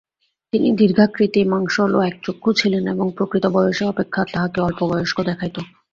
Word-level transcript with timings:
তিনি 0.53 0.69
দীর্ঘাকৃতি, 0.75 1.41
মাংসল 1.43 1.91
ও 1.95 1.99
একচক্ষু 2.01 2.49
ছিলেন 2.53 2.83
এবং 2.87 3.07
প্রকৃত 3.17 3.45
বয়স 3.47 3.79
অপেক্ষা 3.83 4.21
তাঁহাকে 4.25 4.59
অল্পবয়স্ক 4.61 5.17
দেখাইত। 5.21 5.57